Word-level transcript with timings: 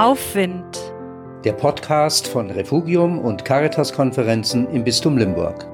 Aufwind. 0.00 0.78
Der 1.44 1.52
Podcast 1.52 2.26
von 2.26 2.50
Refugium 2.50 3.18
und 3.18 3.44
Caritas-Konferenzen 3.44 4.66
im 4.72 4.82
Bistum 4.82 5.18
Limburg. 5.18 5.66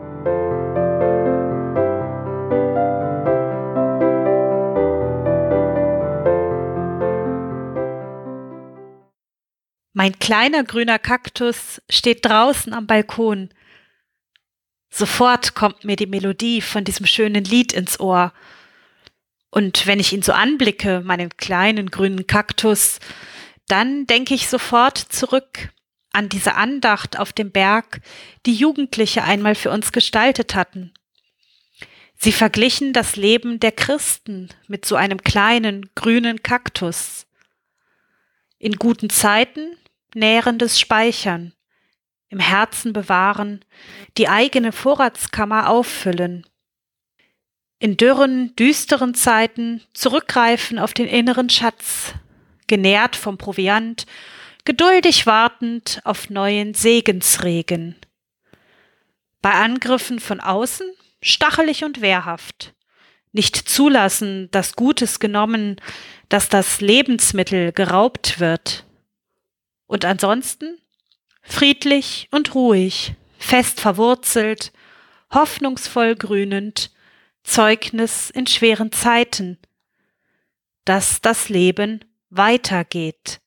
Mein 9.93 10.19
kleiner 10.19 10.65
grüner 10.65 10.99
Kaktus 10.99 11.81
steht 11.89 12.27
draußen 12.27 12.73
am 12.73 12.89
Balkon. 12.89 13.51
Sofort 14.91 15.55
kommt 15.55 15.85
mir 15.85 15.95
die 15.95 16.07
Melodie 16.07 16.63
von 16.63 16.83
diesem 16.83 17.07
schönen 17.07 17.45
Lied 17.45 17.73
ins 17.73 18.01
Ohr. 18.01 18.33
Und 19.51 19.87
wenn 19.87 20.01
ich 20.01 20.13
ihn 20.13 20.23
so 20.23 20.33
anblicke, 20.33 21.01
meinen 21.05 21.29
kleinen 21.37 21.93
grünen 21.93 22.27
Kaktus, 22.27 22.99
dann 23.69 24.07
denke 24.07 24.35
ich 24.35 24.49
sofort 24.49 24.99
zurück 24.99 25.71
an 26.13 26.29
diese 26.29 26.55
Andacht 26.55 27.19
auf 27.19 27.33
dem 27.33 27.51
Berg, 27.51 28.01
die 28.47 28.55
Jugendliche 28.55 29.25
einmal 29.25 29.55
für 29.55 29.71
uns 29.71 29.93
gestaltet 29.93 30.55
hatten. 30.55 30.95
Sie 32.19 32.33
verglichen 32.33 32.95
das 32.95 33.17
Leben 33.17 33.61
der 33.61 33.73
Christen 33.73 34.49
mit 34.67 34.87
so 34.87 34.97
einem 34.97 35.23
kleinen 35.23 35.91
grünen 35.95 36.43
Kaktus. 36.43 37.27
In 38.59 38.77
guten 38.77 39.11
Zeiten 39.11 39.77
nährendes 40.15 40.81
Speichern, 40.81 41.53
im 42.31 42.41
Herzen 42.41 42.95
bewahren, 42.95 43.63
die 44.17 44.29
eigene 44.29 44.73
Vorratskammer 44.73 45.69
auffüllen. 45.69 46.47
In 47.79 47.99
dürren, 47.99 48.57
düsteren 48.57 49.15
Zeiten 49.15 49.83
zurückgreifen 49.93 50.79
auf 50.79 50.95
den 50.95 51.07
inneren 51.07 51.51
Schatz, 51.51 52.15
genährt 52.67 53.17
vom 53.17 53.39
Proviant, 53.39 54.07
geduldig 54.65 55.27
wartend 55.27 56.01
auf 56.05 56.31
neuen 56.31 56.75
Segensregen. 56.75 57.97
Bei 59.43 59.53
Angriffen 59.53 60.21
von 60.21 60.41
außen 60.41 60.91
stachelig 61.23 61.85
und 61.85 62.01
wehrhaft, 62.01 62.75
nicht 63.33 63.57
zulassen, 63.57 64.51
dass 64.51 64.77
Gutes 64.77 65.21
genommen, 65.21 65.77
dass 66.29 66.49
das 66.49 66.81
Lebensmittel 66.81 67.73
geraubt 67.73 68.41
wird. 68.41 68.85
Und 69.87 70.05
ansonsten 70.05 70.79
friedlich 71.43 72.29
und 72.31 72.55
ruhig, 72.55 73.15
fest 73.39 73.81
verwurzelt, 73.81 74.73
hoffnungsvoll 75.33 76.17
grünend, 76.17 76.91
Zeugnis 77.45 78.31
in 78.31 78.47
schweren 78.47 78.91
Zeiten, 78.91 79.59
dass 80.85 81.21
das 81.21 81.49
Leben 81.49 82.05
weitergeht. 82.31 83.41